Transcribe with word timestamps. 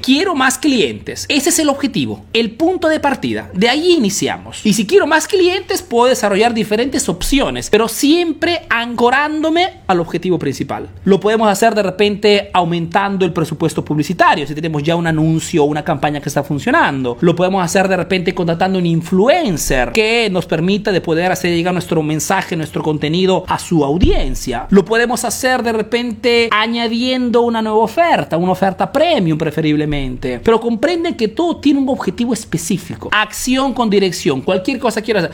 quiero 0.00 0.34
más 0.34 0.58
clientes. 0.58 1.26
Ese 1.28 1.50
es 1.50 1.58
el 1.58 1.68
objetivo, 1.68 2.24
el 2.32 2.52
punto 2.52 2.88
de 2.88 3.00
partida. 3.00 3.50
De 3.52 3.68
ahí 3.68 3.94
iniciamos. 3.94 4.64
Y 4.64 4.72
si 4.72 4.86
quiero 4.86 5.06
más 5.06 5.28
clientes, 5.28 5.82
puedo 5.82 6.08
desarrollar 6.08 6.54
diferentes 6.54 7.08
opciones, 7.08 7.70
pero 7.70 7.88
siempre 7.88 8.62
ancorándome 8.70 9.80
al 9.86 10.00
objetivo 10.00 10.38
principal. 10.38 10.88
Lo 11.04 11.20
podemos 11.20 11.48
hacer 11.48 11.74
de 11.74 11.82
repente 11.82 12.50
aumentando 12.52 13.24
el 13.24 13.32
presupuesto 13.32 13.84
publicitario, 13.84 14.46
si 14.46 14.54
tenemos 14.54 14.82
ya 14.82 14.96
un 14.96 15.06
anuncio 15.06 15.64
o 15.64 15.66
una 15.66 15.84
campaña 15.84 16.20
que 16.20 16.28
está 16.28 16.42
funcionando. 16.42 17.16
Lo 17.20 17.34
podemos 17.34 17.64
hacer 17.64 17.88
de 17.88 17.96
repente 17.96 18.34
contratando 18.34 18.78
un 18.78 18.86
influencer 18.86 19.92
que 19.92 20.28
nos 20.30 20.46
permita 20.46 20.92
de 20.92 21.00
poder 21.00 21.32
hacer 21.32 21.54
llegar 21.54 21.72
nuestro 21.72 22.02
mensaje, 22.02 22.56
nuestro 22.56 22.82
contenido 22.82 23.44
a 23.48 23.58
su 23.58 23.84
audiencia. 23.84 24.66
Lo 24.70 24.84
podemos 24.84 25.24
hacer 25.24 25.62
de 25.62 25.72
repente 25.72 26.48
añadiendo 26.50 27.42
una 27.42 27.62
nueva 27.62 27.78
oferta, 27.78 28.36
una 28.36 28.52
oferta 28.52 28.90
premium 28.92 29.38
preferiblemente. 29.38 29.87
Pero 30.44 30.60
comprenden 30.60 31.14
que 31.14 31.28
todo 31.28 31.56
tiene 31.56 31.80
un 31.80 31.88
objetivo 31.88 32.32
específico. 32.32 33.08
Acción 33.12 33.72
con 33.72 33.88
dirección. 33.90 34.40
Cualquier 34.40 34.78
cosa 34.78 35.02
quiero 35.02 35.20
hacer. 35.20 35.32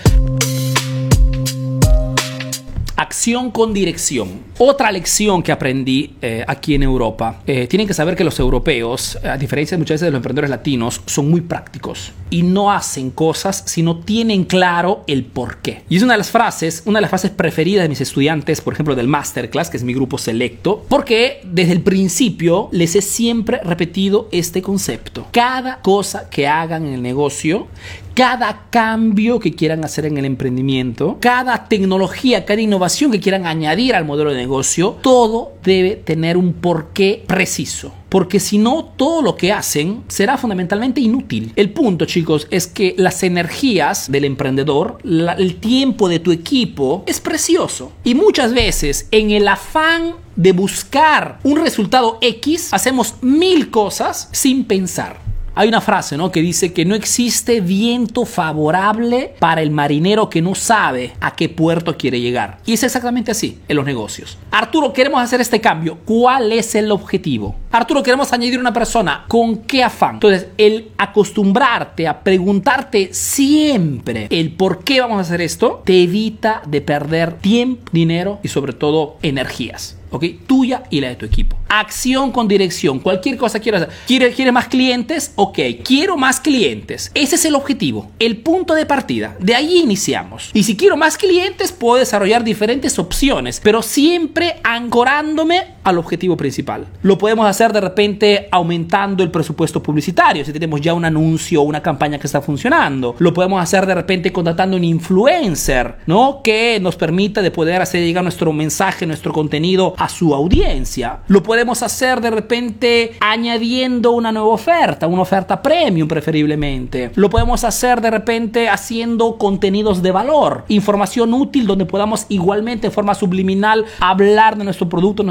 Acción 2.96 3.50
con 3.50 3.74
dirección. 3.74 4.44
Otra 4.58 4.92
lección 4.92 5.42
que 5.42 5.50
aprendí 5.50 6.14
eh, 6.22 6.44
aquí 6.46 6.76
en 6.76 6.84
Europa. 6.84 7.42
Eh, 7.44 7.66
tienen 7.66 7.88
que 7.88 7.94
saber 7.94 8.14
que 8.14 8.22
los 8.22 8.38
europeos, 8.38 9.18
a 9.24 9.36
diferencia 9.36 9.76
muchas 9.76 9.94
veces 9.94 10.06
de 10.06 10.10
los 10.12 10.18
emprendedores 10.18 10.48
latinos, 10.48 11.00
son 11.06 11.28
muy 11.28 11.40
prácticos 11.40 12.12
y 12.30 12.42
no 12.42 12.70
hacen 12.70 13.10
cosas 13.10 13.64
si 13.66 13.82
no 13.82 13.98
tienen 13.98 14.44
claro 14.44 15.02
el 15.08 15.24
por 15.24 15.58
qué. 15.58 15.82
Y 15.88 15.96
es 15.96 16.04
una 16.04 16.12
de 16.14 16.18
las 16.18 16.30
frases, 16.30 16.82
una 16.86 16.98
de 16.98 17.02
las 17.02 17.10
frases 17.10 17.32
preferidas 17.32 17.82
de 17.82 17.88
mis 17.88 18.00
estudiantes, 18.00 18.60
por 18.60 18.74
ejemplo, 18.74 18.94
del 18.94 19.08
Masterclass, 19.08 19.70
que 19.70 19.76
es 19.76 19.82
mi 19.82 19.92
grupo 19.92 20.16
selecto, 20.16 20.86
porque 20.88 21.40
desde 21.44 21.72
el 21.72 21.80
principio 21.80 22.68
les 22.70 22.94
he 22.94 23.02
siempre 23.02 23.60
repetido 23.64 24.28
este 24.30 24.62
concepto. 24.62 25.26
Cada 25.32 25.80
cosa 25.80 26.30
que 26.30 26.46
hagan 26.46 26.86
en 26.86 26.94
el 26.94 27.02
negocio, 27.02 27.66
cada 28.14 28.66
cambio 28.70 29.41
que 29.41 29.52
quieran 29.52 29.84
hacer 29.84 30.06
en 30.06 30.16
el 30.16 30.25
emprendimiento, 30.25 31.19
cada 31.20 31.69
tecnología, 31.69 32.44
cada 32.44 32.61
innovación 32.61 33.11
que 33.11 33.20
quieran 33.20 33.44
añadir 33.44 33.94
al 33.94 34.05
modelo 34.05 34.30
de 34.30 34.36
negocio, 34.36 34.97
todo 35.02 35.52
debe 35.64 35.97
tener 35.97 36.36
un 36.36 36.55
porqué 36.55 37.25
preciso. 37.27 37.92
Porque 38.08 38.38
si 38.38 38.58
no, 38.58 38.84
todo 38.97 39.22
lo 39.22 39.34
que 39.34 39.53
hacen 39.53 40.05
será 40.06 40.38
fundamentalmente 40.38 41.00
inútil. 41.00 41.53
El 41.56 41.72
punto, 41.72 42.05
chicos, 42.05 42.47
es 42.53 42.69
que 42.69 42.94
las 42.97 43.25
energías 43.25 44.11
del 44.11 44.25
emprendedor, 44.25 44.98
el 45.03 45.56
tiempo 45.56 46.08
de 46.08 46.20
tu 46.20 46.31
equipo 46.31 47.03
es 47.06 47.20
precioso. 47.20 47.91
Y 48.05 48.14
muchas 48.14 48.55
veces, 48.55 49.08
en 49.10 49.33
el 49.33 49.48
afán 49.48 50.14
de 50.36 50.53
buscar 50.53 51.41
un 51.42 51.56
resultado 51.56 52.19
X, 52.20 52.72
hacemos 52.72 53.16
mil 53.20 53.70
cosas 53.70 54.28
sin 54.31 54.64
pensar. 54.64 55.33
Hay 55.56 55.69
una 55.69 55.80
frase, 55.80 56.16
¿no? 56.16 56.33
Que 56.33 56.41
dice 56.41 56.72
que 56.72 56.84
no 56.84 56.97
existe 56.97 57.60
viento 57.60 58.24
favorable 58.24 59.34
para 59.38 59.62
el 59.62 59.70
marinero 59.70 60.28
que 60.28 60.42
no 60.42 60.56
sabe 60.56 61.12
a 61.20 61.36
qué 61.36 61.48
puerto 61.48 61.97
quiere 61.97 62.20
llegar. 62.20 62.58
Y 62.66 62.72
es 62.72 62.83
exactamente 62.83 63.30
así 63.30 63.60
en 63.69 63.77
los 63.77 63.86
negocios. 63.86 64.36
Arturo, 64.50 64.92
queremos 64.92 65.22
hacer 65.22 65.41
este 65.41 65.60
cambio. 65.60 65.98
¿Cuál 66.05 66.50
es 66.50 66.75
el 66.75 66.91
objetivo? 66.91 67.55
Arturo, 67.70 68.02
queremos 68.02 68.32
añadir 68.32 68.58
una 68.58 68.72
persona. 68.72 69.27
¿Con 69.28 69.58
qué 69.58 69.84
afán? 69.84 70.16
Entonces, 70.16 70.48
el 70.58 70.91
acostumbrarte 70.98 72.08
a 72.08 72.25
preguntarte 72.25 73.10
siempre 73.12 74.27
el 74.30 74.52
por 74.52 74.82
qué 74.82 75.00
vamos 75.00 75.19
a 75.19 75.20
hacer 75.20 75.41
esto, 75.41 75.82
te 75.84 76.02
evita 76.02 76.62
de 76.66 76.80
perder 76.80 77.34
tiempo, 77.34 77.91
dinero 77.92 78.41
y 78.42 78.48
sobre 78.48 78.72
todo 78.72 79.19
energías. 79.22 79.98
¿Ok? 80.14 80.24
Tuya 80.46 80.84
y 80.90 81.00
la 81.00 81.08
de 81.08 81.16
tu 81.16 81.26
equipo. 81.26 81.56
Acción 81.68 82.30
con 82.30 82.46
dirección, 82.48 82.98
cualquier 82.98 83.36
cosa 83.36 83.60
quieras 83.60 83.82
hacer. 83.82 83.94
¿Quieres, 84.06 84.34
¿Quieres 84.34 84.54
más 84.54 84.68
clientes? 84.68 85.32
Ok, 85.36 85.58
quiero 85.84 86.16
más 86.16 86.40
clientes. 86.40 87.10
Ese 87.14 87.36
es 87.36 87.44
el 87.44 87.54
objetivo, 87.54 88.10
el 88.18 88.38
punto 88.38 88.74
de 88.74 88.86
partida. 88.86 89.36
De 89.40 89.54
ahí 89.54 89.80
iniciamos. 89.80 90.50
Y 90.54 90.62
si 90.62 90.76
quiero 90.76 90.96
más 90.96 91.18
clientes, 91.18 91.72
puedo 91.72 91.96
desarrollar 91.96 92.44
diferentes 92.44 92.98
opciones, 92.98 93.60
pero 93.62 93.82
siempre 93.82 94.56
ancorándome 94.62 95.74
al 95.84 95.98
objetivo 95.98 96.36
principal. 96.36 96.86
Lo 97.03 97.19
podemos 97.19 97.47
hacer 97.47 97.72
de 97.72 97.80
repente 97.80 98.48
aumentando 98.50 99.22
el 99.22 99.30
presupuesto 99.30 99.82
publicitario, 99.82 100.44
si 100.44 100.53
tenemos 100.53 100.80
ya 100.80 100.94
un 100.94 101.04
anuncio 101.04 101.60
o 101.60 101.64
una 101.64 101.82
campaña 101.82 102.19
que 102.19 102.26
está 102.26 102.41
funcionando. 102.41 103.14
Lo 103.19 103.34
podemos 103.34 103.62
hacer 103.62 103.86
de 103.86 103.94
repente 103.94 104.32
contratando 104.32 104.76
un 104.76 104.84
influencer, 104.84 105.97
¿no? 106.06 106.41
Que 106.42 106.78
nos 106.80 106.97
permita 106.97 107.42
de 107.42 107.50
poder 107.50 107.82
hacer 107.82 108.03
llegar 108.03 108.22
nuestro 108.22 108.53
mensaje, 108.53 109.06
nuestro 109.06 109.32
contenido 109.32 109.94
a 110.04 110.09
su 110.10 110.34
audiencia. 110.34 111.20
Lo 111.28 111.42
podemos 111.42 111.82
hacer 111.82 112.20
de 112.20 112.31
repente 112.31 113.16
añadiendo 113.20 114.12
una 114.12 114.32
nueva 114.32 114.48
oferta, 114.48 115.06
una 115.06 115.22
oferta 115.22 115.62
premium 115.62 116.06
preferiblemente. 116.06 117.10
Lo 117.15 117.31
podemos 117.31 117.65
hacer 117.65 118.03
de 118.03 118.10
repente 118.10 118.69
haciendo 118.69 119.38
contenidos 119.38 120.03
de 120.03 120.12
valor, 120.12 120.66
información 120.69 121.32
útil 121.32 121.66
donde 121.66 121.87
podamos 121.87 122.26
igualmente 122.28 122.88
de 122.88 122.91
forma 122.91 123.15
subliminal 123.15 123.87
hablar 123.98 124.59
de 124.59 124.65
nuestro 124.65 124.91
producto, 124.91 125.25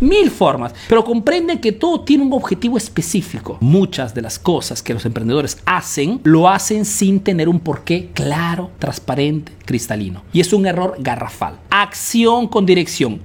mil 0.00 0.30
formas. 0.32 0.74
Pero 0.88 1.04
comprenden 1.04 1.60
que 1.60 1.70
todo 1.70 2.00
tiene 2.00 2.24
un 2.24 2.32
objetivo 2.32 2.76
específico. 2.76 3.58
Muchas 3.60 4.12
de 4.12 4.22
las 4.22 4.40
cosas 4.40 4.82
que 4.82 4.92
los 4.92 5.06
emprendedores 5.06 5.58
hacen, 5.66 6.20
lo 6.24 6.48
hacen 6.48 6.84
sin 6.84 7.20
tener 7.20 7.48
un 7.48 7.60
porqué 7.60 8.10
claro, 8.12 8.72
transparente, 8.80 9.52
cristalino. 9.64 10.22
Y 10.32 10.40
es 10.40 10.52
un 10.52 10.66
error 10.66 10.96
garrafal. 10.98 11.60
Acción 11.70 12.48
con 12.48 12.66
dirección. 12.66 13.20